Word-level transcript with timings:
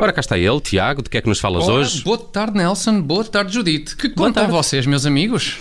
Ora, 0.00 0.12
cá 0.12 0.20
está 0.20 0.38
ele, 0.38 0.60
Tiago, 0.60 1.02
de 1.02 1.08
que 1.08 1.16
é 1.18 1.22
que 1.22 1.28
nos 1.28 1.40
falas 1.40 1.64
Ora, 1.64 1.74
hoje? 1.74 2.02
Boa 2.02 2.18
tarde, 2.18 2.56
Nelson. 2.58 3.00
Boa 3.00 3.24
tarde, 3.24 3.52
Judite. 3.54 3.96
Que 3.96 4.08
Boa 4.08 4.28
contam 4.28 4.44
tarde. 4.44 4.52
vocês, 4.56 4.86
meus 4.86 5.06
amigos? 5.06 5.58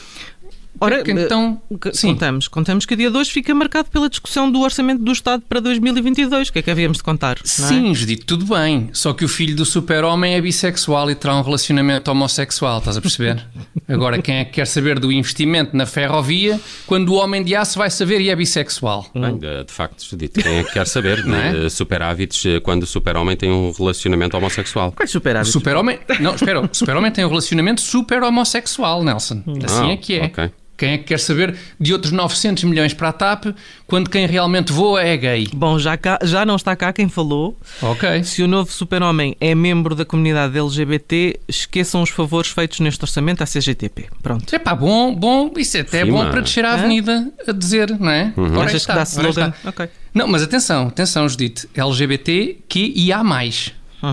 Ora, 0.79 1.03
que 1.03 1.11
então- 1.11 1.61
eh, 1.85 1.91
sim. 1.93 2.09
contamos, 2.13 2.47
contamos 2.47 2.85
que 2.85 2.93
o 2.93 2.97
dia 2.97 3.09
de 3.09 3.17
hoje 3.17 3.31
fica 3.31 3.53
marcado 3.55 3.89
pela 3.89 4.09
discussão 4.09 4.51
do 4.51 4.59
Orçamento 4.61 5.01
do 5.03 5.11
Estado 5.11 5.43
para 5.47 5.59
2022. 5.59 6.49
O 6.49 6.53
que 6.53 6.59
é 6.59 6.61
que 6.61 6.71
havíamos 6.71 6.97
de 6.97 7.03
contar? 7.03 7.37
é? 7.37 7.47
Sim, 7.47 7.93
Judite, 7.95 8.25
tudo 8.25 8.45
bem. 8.45 8.89
Só 8.93 9.13
que 9.13 9.23
o 9.23 9.27
filho 9.27 9.55
do 9.55 9.65
super-homem 9.65 10.33
é 10.35 10.41
bissexual 10.41 11.09
e 11.09 11.15
terá 11.15 11.35
um 11.35 11.41
relacionamento 11.41 12.09
homossexual, 12.11 12.79
estás 12.79 12.97
a 12.97 13.01
perceber? 13.01 13.45
Agora, 13.87 14.21
quem 14.21 14.37
é 14.37 14.45
que 14.45 14.51
quer 14.53 14.67
saber 14.67 14.99
do 14.99 15.11
investimento 15.11 15.75
na 15.77 15.85
ferrovia 15.85 16.59
quando 16.87 17.09
o 17.09 17.15
homem 17.15 17.43
de 17.43 17.55
aço 17.55 17.77
vai 17.77 17.89
saber 17.89 18.19
e 18.21 18.29
é 18.29 18.35
bissexual? 18.35 19.05
Bem, 19.13 19.37
de, 19.37 19.63
de 19.63 19.71
facto, 19.71 20.03
Judite, 20.03 20.41
quem 20.41 20.57
é 20.59 20.63
que 20.63 20.73
quer 20.73 20.87
saber 20.87 21.25
Não 21.25 21.35
é? 21.37 21.51
de 21.53 21.69
superávites 21.69 22.45
eh, 22.45 22.59
quando 22.59 22.83
o 22.83 22.87
super-homem 22.87 23.35
tem 23.37 23.49
um 23.51 23.71
relacionamento 23.71 24.35
homossexual? 24.37 24.91
Quais 24.91 25.09
superávites? 25.11 25.53
super-homem. 25.53 25.99
Não, 26.19 26.35
espera, 26.35 26.61
o 26.61 26.69
super-homem 26.71 27.11
tem 27.11 27.23
um 27.23 27.29
relacionamento 27.29 27.81
super 27.81 28.23
homossexual, 28.23 29.03
Nelson. 29.03 29.43
Assim 29.63 29.89
Ah, 29.89 29.91
é 29.93 29.97
que 29.97 30.15
é. 30.15 30.25
ok. 30.25 30.51
Quem 30.77 30.91
é 30.91 30.97
que 30.97 31.05
quer 31.05 31.19
saber 31.19 31.55
de 31.79 31.93
outros 31.93 32.11
900 32.11 32.63
milhões 32.65 32.93
para 32.93 33.09
a 33.09 33.13
TAP 33.13 33.45
quando 33.87 34.09
quem 34.09 34.27
realmente 34.27 34.73
voa 34.73 35.01
é 35.01 35.15
gay? 35.15 35.47
Bom, 35.53 35.79
já, 35.79 35.95
cá- 35.95 36.19
já 36.23 36.45
não 36.45 36.55
está 36.57 36.75
cá 36.75 36.91
quem 36.91 37.07
falou. 37.07 37.57
Ok. 37.81 38.23
Se 38.25 38.43
o 38.43 38.47
novo 38.47 38.71
super-homem 38.71 39.35
é 39.39 39.55
membro 39.55 39.95
da 39.95 40.03
comunidade 40.03 40.57
LGBT, 40.57 41.39
esqueçam 41.47 42.01
os 42.01 42.09
favores 42.09 42.49
feitos 42.49 42.79
neste 42.81 43.01
orçamento 43.03 43.41
à 43.41 43.45
CGTP. 43.45 44.07
Pronto. 44.21 44.53
É 44.53 44.59
pá, 44.59 44.75
bom, 44.75 45.15
bom, 45.15 45.51
isso 45.57 45.77
até 45.77 46.01
é 46.01 46.05
Sim, 46.05 46.11
bom 46.11 46.17
mano. 46.17 46.31
para 46.31 46.41
descer 46.41 46.65
à 46.65 46.71
Hã? 46.71 46.73
avenida 46.73 47.31
a 47.47 47.51
dizer, 47.51 47.89
não 47.99 48.09
é? 48.11 48.33
Ora 48.35 48.65
Achas 48.65 48.81
está, 48.81 48.93
que 48.93 48.99
dá 48.99 49.03
slogan? 49.03 49.49
está. 49.55 49.69
Ok. 49.69 49.89
Não, 50.13 50.27
mas 50.27 50.43
atenção, 50.43 50.87
atenção, 50.87 51.27
Judite. 51.29 51.67
LGBT 51.75 52.57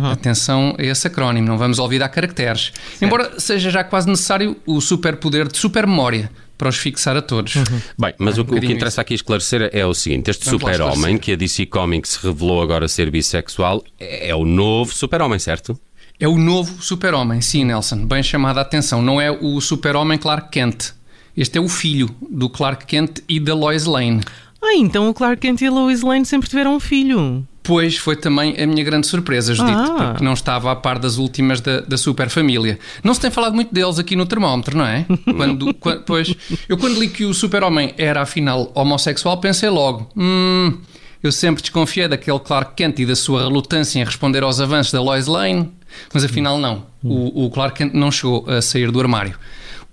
e. 0.01 0.07
Uhum. 0.07 0.11
Atenção 0.13 0.75
a 0.79 0.83
esse 0.83 1.07
acrónimo, 1.07 1.47
não 1.49 1.59
vamos 1.59 1.79
olvidar 1.79 2.09
caracteres. 2.09 2.73
Embora 3.01 3.39
seja 3.39 3.71
já 3.71 3.83
quase 3.85 4.09
necessário 4.09 4.57
o 4.67 4.81
superpoder 4.81 5.49
de 5.49 5.59
supermemória 5.59 6.31
para 6.59 6.69
os 6.69 6.77
fixar 6.77 7.17
a 7.17 7.23
todos. 7.23 7.55
Bem, 7.99 8.15
mas 8.19 8.39
o, 8.39 8.43
um 8.43 8.45
que- 8.45 8.55
o 8.55 8.61
que 8.61 8.73
interessa 8.73 9.01
aqui 9.01 9.15
esclarecer 9.15 9.69
é 9.73 9.85
o 9.85 9.93
seguinte: 9.95 10.31
este 10.31 10.49
super-homem, 10.49 11.19
que 11.19 11.33
a 11.33 11.37
DC 11.37 11.67
Comics 11.67 12.17
revelou 12.17 12.63
agora 12.63 12.87
ser 12.89 13.11
bissexual, 13.11 13.83
é, 13.99 14.29
é 14.31 14.35
o 14.35 14.45
novo 14.45 14.95
super-homem, 14.95 15.39
certo? 15.39 15.79
É 16.21 16.29
o 16.29 16.39
novo 16.39 16.81
super-homem, 16.81 17.41
sim, 17.41 17.65
Nelson. 17.65 18.07
Bem 18.07 18.23
chamada 18.23 18.61
a 18.61 18.63
atenção. 18.63 19.03
Não 19.03 19.21
é 19.21 19.29
o 19.31 19.61
super-homem 19.61 20.17
Clark 20.19 20.51
Kent. 20.51 20.93
Este 21.37 21.59
é 21.59 21.61
o 21.61 21.69
filho 21.69 22.15
do 22.31 22.49
Clark 22.49 22.87
Kent 22.87 23.21
e 23.29 23.41
da 23.41 23.55
Lois 23.55 23.87
Lane. 23.87 24.21
Ah, 24.63 24.77
então 24.77 25.09
o 25.09 25.15
Clark 25.15 25.39
Kent 25.41 25.63
e 25.63 25.67
a 25.67 25.71
Lois 25.73 26.03
Lane 26.03 26.25
sempre 26.25 26.49
tiveram 26.49 26.77
um 26.77 26.79
filho. 26.81 27.45
Pois 27.63 27.97
foi 27.97 28.17
também 28.17 28.61
a 28.61 28.67
minha 28.67 28.83
grande 28.83 29.07
surpresa, 29.07 29.55
Judite, 29.55 29.77
Ah. 29.77 30.09
porque 30.11 30.25
não 30.25 30.33
estava 30.33 30.73
a 30.73 30.77
par 30.77 30.99
das 30.99 31.17
últimas 31.17 31.61
da, 31.61 31.81
da 31.81 31.97
super 31.97 32.29
família. 32.29 32.79
Não 33.05 33.15
se 33.15 33.21
tem 33.21 33.31
falado 33.31 33.55
muito 33.55 33.73
deles 33.73 33.99
aqui 34.01 34.17
no 34.17 34.27
termómetro, 34.27 34.77
não 34.77 34.85
é? 34.85 35.07
Quando, 35.37 35.73
qua- 35.75 36.03
pois, 36.05 36.35
eu 36.69 36.77
quando 36.77 36.99
li 36.99 37.09
que 37.09 37.25
o 37.25 37.33
super-homem 37.33 37.95
era 37.97 38.23
afinal 38.23 38.73
homossexual, 38.75 39.39
pensei 39.39 39.69
logo, 39.69 40.09
hum, 40.17 40.77
eu 41.23 41.31
sempre 41.31 41.63
desconfiei 41.63 42.09
daquele 42.09 42.41
Clark 42.41 42.75
Kent 42.75 42.99
e 42.99 43.07
da 43.07 43.15
sua 43.15 43.43
relutância 43.43 44.01
em 44.01 44.05
responder 44.05 44.43
aos 44.43 44.61
avanços 44.61 44.93
da 44.93 45.01
Lois 45.01 45.29
Lane, 45.29 45.71
mas 46.13 46.25
afinal 46.25 46.59
não. 46.59 46.85
O, 47.01 47.45
o 47.47 47.51
Clark 47.51 47.77
Kent 47.79 47.95
não 47.95 48.11
chegou 48.11 48.45
a 48.49 48.61
sair 48.61 48.91
do 48.91 48.99
armário. 48.99 49.39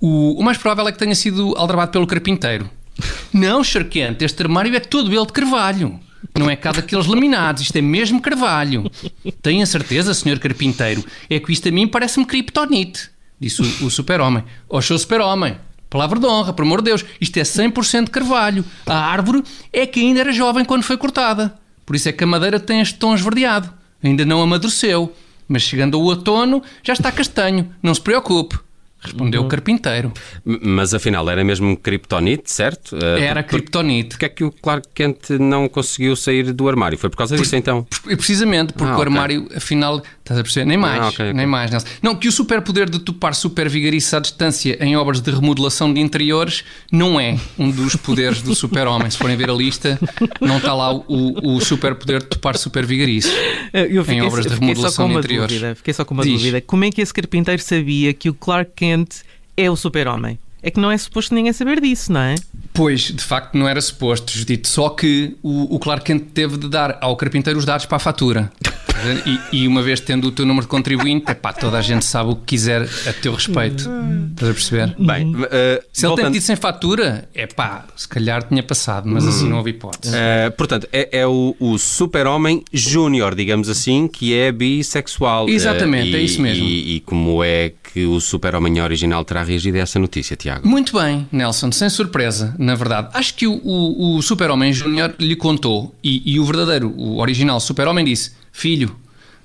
O, 0.01 0.39
o 0.39 0.43
mais 0.43 0.57
provável 0.57 0.87
é 0.87 0.91
que 0.91 0.97
tenha 0.97 1.13
sido 1.13 1.53
aldrabado 1.55 1.91
pelo 1.91 2.07
carpinteiro. 2.07 2.67
Não, 3.31 3.63
Sr. 3.63 3.85
Kent, 3.85 4.21
este 4.23 4.41
armário 4.43 4.75
é 4.75 4.79
todo 4.79 5.13
ele 5.13 5.25
de 5.25 5.31
carvalho. 5.33 5.99
Não 6.37 6.49
é 6.49 6.55
cá 6.55 6.71
daqueles 6.71 7.05
laminados, 7.05 7.61
isto 7.61 7.75
é 7.75 7.81
mesmo 7.81 8.21
carvalho. 8.21 8.89
Tenho 9.41 9.63
a 9.63 9.65
certeza, 9.65 10.13
Sr. 10.13 10.39
Carpinteiro, 10.39 11.03
é 11.30 11.39
que 11.39 11.52
isto 11.52 11.67
a 11.67 11.71
mim 11.71 11.87
parece-me 11.87 12.25
criptonite, 12.25 13.09
disse 13.39 13.61
o, 13.61 13.85
o 13.85 13.89
super-homem. 13.89 14.43
Ó, 14.69 14.81
seu 14.81 14.97
super-homem, 14.97 15.58
palavra 15.89 16.19
de 16.19 16.25
honra, 16.25 16.53
por 16.53 16.63
amor 16.63 16.81
de 16.81 16.85
Deus, 16.85 17.05
isto 17.19 17.37
é 17.37 17.43
100% 17.43 18.09
carvalho. 18.09 18.63
A 18.85 18.97
árvore 18.97 19.43
é 19.71 19.85
que 19.85 19.99
ainda 19.99 20.19
era 20.19 20.31
jovem 20.31 20.65
quando 20.65 20.83
foi 20.83 20.97
cortada. 20.97 21.58
Por 21.85 21.95
isso 21.95 22.08
é 22.08 22.11
que 22.11 22.23
a 22.23 22.27
madeira 22.27 22.59
tem 22.59 22.81
este 22.81 22.99
tom 22.99 23.15
esverdeado. 23.15 23.73
Ainda 24.03 24.23
não 24.25 24.41
amadureceu. 24.41 25.13
Mas 25.47 25.63
chegando 25.63 25.97
ao 25.97 26.03
outono, 26.03 26.61
já 26.83 26.93
está 26.93 27.11
castanho. 27.11 27.73
Não 27.81 27.93
se 27.93 28.02
preocupe. 28.02 28.59
Respondeu 29.02 29.42
o 29.43 29.48
carpinteiro. 29.48 30.11
Mas 30.43 30.93
afinal, 30.93 31.30
era 31.30 31.43
mesmo 31.43 31.77
Kryptonite, 31.77 32.52
certo? 32.52 32.98
Eh, 33.02 33.21
Era 33.21 33.42
por- 33.43 33.49
criptonite. 33.52 34.10
Porque 34.10 34.26
é 34.26 34.30
que 34.30 34.43
o 34.43 34.52
Clark 34.52 34.87
Kent 34.93 35.30
não 35.39 35.70
conseguiu 35.70 36.15
sair 36.15 36.52
do 36.52 36.67
armário? 36.67 36.98
Foi 36.98 37.09
por 37.09 37.15
causa 37.17 37.38
disso, 37.38 37.55
então? 37.55 37.88
E 38.08 38.15
Precisamente, 38.15 38.73
porque 38.73 38.83
Ah, 38.92 38.98
o 38.98 38.99
ok. 38.99 39.04
armário, 39.05 39.48
afinal, 39.55 40.02
estás 40.29 40.39
a 40.39 40.43
perceber? 40.43 40.65
Nem 40.65 40.77
mais, 40.77 41.01
Ah, 41.01 41.07
ok, 41.07 41.25
ok. 41.25 41.33
nem 41.33 41.45
mais, 41.47 41.71
Nelson. 41.71 41.87
Não, 42.01 42.15
que 42.15 42.27
o 42.27 42.31
superpoder 42.31 42.89
de 42.89 42.99
topar 42.99 43.33
super 43.33 43.67
vigarice 43.67 44.15
à 44.15 44.19
distância 44.19 44.77
em 44.83 44.95
obras 44.95 45.19
de 45.21 45.31
remodelação 45.31 45.93
de 45.93 45.99
interiores 45.99 46.63
não 46.91 47.19
é 47.19 47.37
um 47.57 47.69
dos 47.71 47.95
poderes 47.95 48.41
do 48.41 48.53
super-homem. 48.55 49.09
Se 49.09 49.17
forem 49.17 49.35
ver 49.35 49.49
a 49.49 49.53
lista, 49.53 49.99
não 50.39 50.57
está 50.57 50.73
lá 50.73 50.93
o, 50.93 51.55
o 51.55 51.59
superpoder 51.61 52.19
de 52.21 52.27
topar 52.27 52.57
super 52.57 52.85
vigarice. 52.85 53.29
Eu 53.73 54.03
fiquei, 54.05 54.21
obras 54.21 54.45
de 54.45 54.53
remodelação 54.53 55.07
de 55.09 55.15
interiores. 55.17 55.51
dúvida. 55.53 55.75
Fiquei 55.75 55.93
só 55.93 56.05
com 56.05 56.13
uma 56.13 56.23
Diz. 56.23 56.33
dúvida. 56.33 56.61
Como 56.61 56.83
é 56.85 56.91
que 56.91 57.01
esse 57.01 57.13
carpinteiro 57.13 57.61
sabia 57.61 58.13
que 58.13 58.29
o 58.29 58.33
Clark 58.33 58.71
Kent 58.75 59.15
é 59.57 59.69
o 59.69 59.75
super-homem? 59.75 60.37
É 60.61 60.69
que 60.69 60.79
não 60.79 60.91
é 60.91 60.97
suposto 60.97 61.33
ninguém 61.33 61.53
saber 61.53 61.79
disso, 61.79 62.11
não 62.11 62.19
é? 62.19 62.35
Pois, 62.73 63.03
de 63.03 63.23
facto, 63.23 63.57
não 63.57 63.65
era 63.67 63.79
suposto, 63.79 64.31
Judito. 64.37 64.67
Só 64.67 64.89
que 64.89 65.37
o, 65.41 65.73
o 65.75 65.79
Clark 65.79 66.03
Kent 66.03 66.23
teve 66.33 66.57
de 66.57 66.67
dar 66.67 66.97
ao 66.99 67.15
carpinteiro 67.15 67.57
os 67.57 67.63
dados 67.63 67.85
para 67.85 67.95
a 67.95 67.99
fatura. 67.99 68.51
E, 69.52 69.64
e 69.64 69.67
uma 69.67 69.82
vez 69.82 69.99
tendo 69.99 70.27
o 70.27 70.32
teu 70.32 70.45
número 70.45 70.65
de 70.65 70.70
contribuinte, 70.70 71.32
epá, 71.32 71.54
toda 71.54 71.77
a 71.77 71.82
gente 71.82 72.04
sabe 72.05 72.32
o 72.32 72.36
que 72.36 72.45
quiser 72.45 72.82
a 73.08 73.14
teu 73.14 73.33
respeito. 73.33 73.89
Estás 74.32 74.52
a 74.52 74.54
perceber? 74.54 74.95
Bem, 74.99 75.33
eh, 75.52 75.82
Se 75.92 76.05
ele 76.05 76.15
tem 76.15 76.23
voltando- 76.23 76.33
tido 76.33 76.42
sem 76.43 76.55
fatura, 76.55 77.27
é 77.33 77.48
pá, 77.48 77.86
se 77.95 78.08
calhar 78.08 78.43
tinha 78.43 78.64
passado, 78.64 79.08
mas 79.08 79.26
assim 79.27 79.48
não 79.49 79.58
houve 79.58 79.71
hipótese. 79.71 80.14
Eh, 80.15 80.49
portanto, 80.52 80.88
é, 80.92 81.20
é 81.20 81.27
o, 81.27 81.55
o 81.59 81.77
super-homem 81.77 82.64
júnior, 82.73 83.36
digamos 83.36 83.70
assim, 83.70 84.08
que 84.08 84.33
é 84.33 84.52
bissexual. 84.52 85.48
Exatamente, 85.49 86.15
Eh, 86.15 86.20
é 86.20 86.21
isso 86.21 86.42
mesmo. 86.42 86.64
E, 86.65 86.95
e 86.95 86.99
como 87.02 87.43
é 87.43 87.73
que 87.93 88.05
o 88.05 88.20
super-homem 88.20 88.82
original 88.82 89.23
terá 89.26 89.43
reagido 89.43 89.77
a 89.77 89.82
essa 89.82 89.98
notícia, 89.99 90.36
Tiago? 90.36 90.67
Muito 90.67 90.98
bem, 90.98 91.27
Nelson, 91.32 91.71
sem 91.71 91.89
surpresa, 91.89 92.55
na 92.58 92.76
verdade. 92.76 93.09
Acho 93.14 93.33
que 93.33 93.48
o, 93.48 93.54
o, 93.64 94.17
o 94.17 94.21
Super-Homem 94.21 94.71
Júnior 94.71 95.14
lhe 95.20 95.36
contou 95.36 95.93
e, 96.04 96.33
e 96.33 96.39
o 96.39 96.45
verdadeiro, 96.45 96.93
o 96.95 97.20
original 97.20 97.59
Super-Homem 97.59 98.05
disse: 98.05 98.32
Filho, 98.52 98.95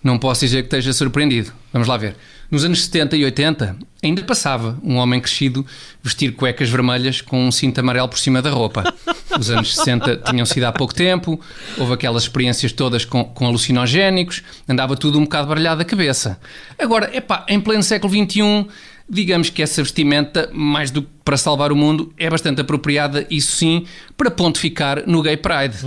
não 0.02 0.18
posso 0.18 0.40
dizer 0.40 0.62
que 0.62 0.66
esteja 0.66 0.92
surpreendido. 0.92 1.52
Vamos 1.72 1.88
lá 1.88 1.96
ver. 1.96 2.14
Nos 2.50 2.64
anos 2.64 2.84
70 2.84 3.16
e 3.16 3.24
80 3.24 3.76
ainda 4.02 4.22
passava 4.22 4.78
um 4.82 4.96
homem 4.96 5.20
crescido 5.20 5.66
vestir 6.02 6.34
cuecas 6.34 6.68
vermelhas 6.68 7.20
com 7.20 7.48
um 7.48 7.50
cinto 7.50 7.78
amarelo 7.80 8.08
por 8.08 8.18
cima 8.18 8.42
da 8.42 8.50
roupa. 8.50 8.94
Os 9.38 9.50
anos 9.50 9.74
60 9.74 10.18
tinham 10.28 10.44
sido 10.44 10.64
há 10.64 10.72
pouco 10.72 10.94
tempo, 10.94 11.40
houve 11.78 11.94
aquelas 11.94 12.24
experiências 12.24 12.70
todas 12.70 13.04
com, 13.04 13.24
com 13.24 13.46
alucinogénicos, 13.46 14.42
andava 14.68 14.94
tudo 14.94 15.18
um 15.18 15.22
bocado 15.22 15.48
baralhado 15.48 15.82
a 15.82 15.84
cabeça. 15.84 16.38
Agora, 16.78 17.10
epá, 17.16 17.44
em 17.48 17.58
pleno 17.58 17.82
século 17.82 18.12
XXI, 18.12 18.68
digamos 19.08 19.50
que 19.50 19.62
essa 19.62 19.82
vestimenta, 19.82 20.50
mais 20.52 20.90
do 20.90 21.02
que 21.02 21.08
para 21.24 21.36
salvar 21.36 21.72
o 21.72 21.76
mundo, 21.76 22.12
é 22.18 22.28
bastante 22.28 22.60
apropriada, 22.60 23.26
isso 23.30 23.56
sim, 23.56 23.86
para 24.16 24.30
pontificar 24.30 25.02
no 25.06 25.22
Gay 25.22 25.38
Pride. 25.38 25.78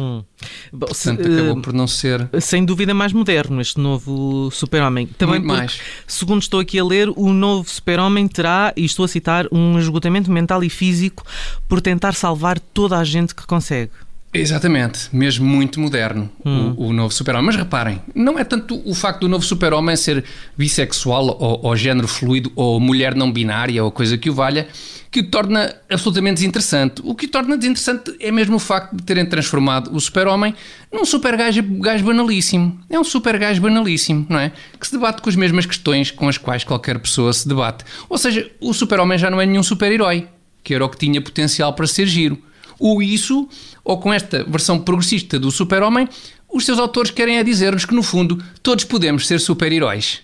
Bom, 0.71 0.87
se- 0.93 1.07
Portanto, 1.13 1.31
acabou 1.33 1.57
eh, 1.57 1.61
por 1.61 1.73
não 1.73 1.87
ser. 1.87 2.29
Sem 2.41 2.63
dúvida 2.65 2.93
mais 2.93 3.13
moderno 3.13 3.61
este 3.61 3.79
novo 3.79 4.49
super-homem. 4.51 5.07
Também 5.17 5.41
porque, 5.41 5.57
mais. 5.57 5.79
segundo 6.05 6.41
estou 6.41 6.59
aqui 6.59 6.79
a 6.79 6.83
ler, 6.85 7.09
o 7.15 7.31
novo 7.33 7.69
super-homem 7.69 8.27
terá, 8.27 8.73
e 8.75 8.85
estou 8.85 9.05
a 9.05 9.07
citar, 9.07 9.47
um 9.51 9.77
esgotamento 9.79 10.31
mental 10.31 10.63
e 10.63 10.69
físico 10.69 11.23
por 11.67 11.81
tentar 11.81 12.13
salvar 12.13 12.59
toda 12.59 12.97
a 12.97 13.03
gente 13.03 13.33
que 13.35 13.45
consegue. 13.45 13.91
Exatamente, 14.39 15.09
mesmo 15.11 15.45
muito 15.45 15.79
moderno, 15.79 16.29
Hum. 16.45 16.73
o, 16.77 16.87
o 16.87 16.93
novo 16.93 17.13
super-homem. 17.13 17.45
Mas 17.47 17.55
reparem, 17.55 18.01
não 18.15 18.37
é 18.37 18.43
tanto 18.43 18.81
o 18.85 18.93
facto 18.93 19.21
do 19.21 19.29
novo 19.29 19.43
super-homem 19.43 19.95
ser 19.95 20.23
bissexual 20.57 21.37
ou, 21.39 21.59
ou 21.63 21.75
género 21.75 22.07
fluido 22.07 22.51
ou 22.55 22.79
mulher 22.79 23.15
não 23.15 23.31
binária 23.31 23.83
ou 23.83 23.91
coisa 23.91 24.17
que 24.17 24.29
o 24.29 24.33
valha 24.33 24.67
que 25.09 25.21
o 25.21 25.29
torna 25.29 25.73
absolutamente 25.89 26.35
desinteressante. 26.35 27.01
O 27.03 27.15
que 27.15 27.25
o 27.25 27.29
torna 27.29 27.57
desinteressante 27.57 28.13
é 28.19 28.31
mesmo 28.31 28.57
o 28.57 28.59
facto 28.59 28.95
de 28.95 29.03
terem 29.03 29.25
transformado 29.25 29.89
o 29.95 29.99
super-homem 29.99 30.53
num 30.91 31.05
super 31.05 31.35
gajo, 31.37 31.63
gajo 31.63 32.03
banalíssimo. 32.05 32.79
É 32.89 32.99
um 32.99 33.03
super 33.03 33.37
gajo 33.39 33.61
banalíssimo, 33.61 34.25
não 34.29 34.37
é? 34.37 34.51
Que 34.79 34.85
se 34.85 34.91
debate 34.93 35.21
com 35.21 35.29
as 35.29 35.35
mesmas 35.35 35.65
questões 35.65 36.11
com 36.11 36.27
as 36.27 36.37
quais 36.37 36.63
qualquer 36.63 36.99
pessoa 36.99 37.31
se 37.31 37.47
debate. 37.47 37.85
Ou 38.09 38.17
seja, 38.17 38.51
o 38.59 38.73
super-homem 38.73 39.17
já 39.17 39.29
não 39.29 39.39
é 39.39 39.45
nenhum 39.45 39.63
super-herói, 39.63 40.27
que 40.63 40.73
era 40.73 40.83
o 40.85 40.89
que 40.89 40.97
tinha 40.97 41.21
potencial 41.21 41.73
para 41.73 41.87
ser 41.87 42.05
giro. 42.05 42.37
Ou 42.79 43.01
isso, 43.01 43.47
ou 43.83 43.97
com 43.97 44.13
esta 44.13 44.43
versão 44.43 44.79
progressista 44.79 45.39
do 45.39 45.51
super-homem, 45.51 46.07
os 46.51 46.65
seus 46.65 46.79
autores 46.79 47.11
querem 47.11 47.37
é 47.37 47.43
dizer-nos 47.43 47.85
que, 47.85 47.93
no 47.95 48.03
fundo, 48.03 48.41
todos 48.63 48.83
podemos 48.85 49.27
ser 49.27 49.39
super-heróis. 49.39 50.19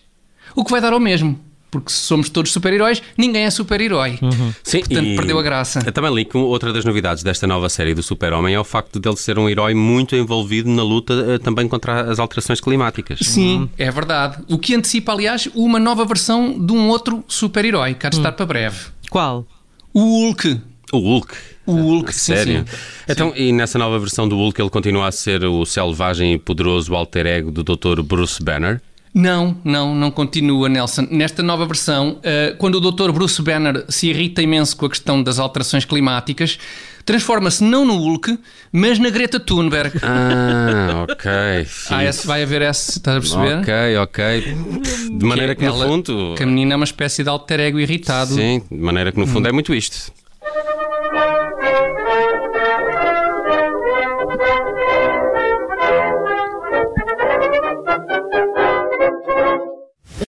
O 0.55 0.63
que 0.63 0.71
vai 0.71 0.79
dar 0.81 0.93
ao 0.93 0.99
mesmo. 0.99 1.39
porque 1.71 1.91
se 1.91 1.97
somos 2.01 2.29
todos 2.29 2.51
super-heróis, 2.51 3.01
ninguém 3.17 3.45
é 3.45 3.49
super-herói. 3.49 4.19
Sim, 4.63 4.81
Portanto, 4.81 5.05
e 5.07 5.15
perdeu 5.15 5.39
a 5.39 5.41
graça. 5.41 5.81
Eu 5.83 5.91
também 5.91 6.13
li 6.13 6.23
que 6.23 6.37
outra 6.37 6.71
das 6.71 6.85
novidades 6.85 7.23
desta 7.23 7.47
nova 7.47 7.67
série 7.67 7.95
do 7.95 8.03
Super-Homem 8.03 8.53
é 8.53 8.59
o 8.59 8.63
facto 8.63 8.99
dele 8.99 9.17
ser 9.17 9.39
um 9.39 9.49
herói 9.49 9.73
muito 9.73 10.15
envolvido 10.15 10.69
na 10.69 10.83
luta 10.83 11.13
eh, 11.29 11.37
também 11.39 11.67
contra 11.67 12.11
as 12.11 12.19
alterações 12.19 12.61
climáticas. 12.61 13.17
Sim, 13.23 13.67
é 13.75 13.89
verdade. 13.89 14.37
O 14.47 14.59
que 14.59 14.75
antecipa, 14.75 15.13
aliás, 15.13 15.49
uma 15.55 15.79
nova 15.79 16.05
versão 16.05 16.63
de 16.63 16.71
um 16.71 16.89
outro 16.89 17.23
super-herói, 17.27 17.95
que 17.95 18.05
há 18.05 18.09
de 18.11 18.17
estar 18.17 18.33
para 18.33 18.45
breve. 18.45 18.77
Qual? 19.09 19.43
O 19.91 19.99
Hulk. 20.27 20.61
O 20.91 20.99
Hulk. 20.99 21.33
O 21.65 21.73
Hulk, 21.73 22.13
sim, 22.13 22.35
Sério? 22.35 22.65
sim. 22.67 22.77
Então, 23.07 23.33
e 23.35 23.51
nessa 23.53 23.77
nova 23.79 23.97
versão 23.99 24.27
do 24.27 24.35
Hulk 24.35 24.61
ele 24.61 24.69
continua 24.69 25.07
a 25.07 25.11
ser 25.11 25.43
o 25.45 25.65
selvagem 25.65 26.33
e 26.33 26.37
poderoso 26.37 26.93
alter 26.95 27.25
ego 27.25 27.51
do 27.51 27.63
Dr. 27.63 28.01
Bruce 28.01 28.43
Banner? 28.43 28.81
Não, 29.15 29.55
não, 29.63 29.93
não 29.93 30.09
continua, 30.09 30.67
Nelson. 30.67 31.07
Nesta 31.11 31.43
nova 31.43 31.65
versão, 31.67 32.17
eh, 32.23 32.55
quando 32.57 32.75
o 32.75 32.91
Dr. 32.91 33.11
Bruce 33.11 33.39
Banner 33.43 33.85
se 33.87 34.07
irrita 34.09 34.41
imenso 34.41 34.75
com 34.75 34.87
a 34.87 34.89
questão 34.89 35.21
das 35.21 35.37
alterações 35.37 35.85
climáticas, 35.85 36.57
transforma-se 37.05 37.63
não 37.63 37.85
no 37.85 37.95
Hulk, 37.95 38.39
mas 38.71 38.97
na 38.97 39.11
Greta 39.11 39.39
Thunberg. 39.39 39.99
Ah, 40.01 41.05
ok. 41.07 41.31
Ah, 41.91 42.03
esse, 42.03 42.25
vai 42.25 42.41
haver 42.41 42.63
esse, 42.63 42.97
estás 42.97 43.17
a 43.17 43.19
perceber? 43.19 43.59
Ok, 43.59 43.97
ok. 43.97 44.55
De 45.19 45.25
maneira 45.25 45.53
que, 45.53 45.61
no 45.63 45.67
ela- 45.67 45.85
fundo. 45.85 46.33
Que 46.35 46.41
a 46.41 46.45
menina 46.47 46.73
é 46.73 46.75
uma 46.75 46.83
espécie 46.85 47.23
de 47.23 47.29
alter 47.29 47.59
ego 47.59 47.79
irritado. 47.79 48.33
Sim, 48.33 48.63
de 48.71 48.77
maneira 48.77 49.11
que 49.11 49.19
no 49.19 49.27
fundo 49.27 49.47
é 49.47 49.51
muito 49.51 49.75
isto. 49.75 50.11